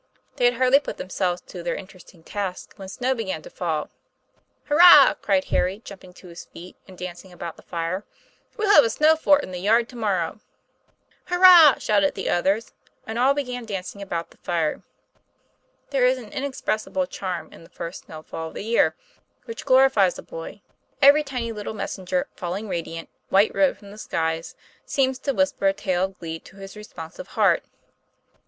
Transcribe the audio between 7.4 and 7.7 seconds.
the